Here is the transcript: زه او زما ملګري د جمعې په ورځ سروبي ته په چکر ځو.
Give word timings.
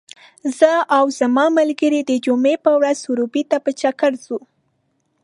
زه 0.57 0.71
او 0.97 1.05
زما 1.19 1.45
ملګري 1.59 2.01
د 2.05 2.11
جمعې 2.25 2.55
په 2.63 2.71
ورځ 2.77 2.95
سروبي 3.05 3.43
ته 3.49 3.57
په 3.65 3.71
چکر 3.81 4.11
ځو. 4.25 4.39